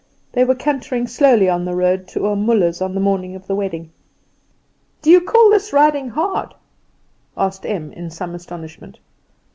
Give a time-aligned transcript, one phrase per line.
[0.31, 3.53] They were cantering slowly on the road to Oom Muller's on the morning of the
[3.53, 3.91] wedding.
[5.03, 6.55] "Do you call this riding hard?"
[7.37, 8.97] asked Em in some astonishment.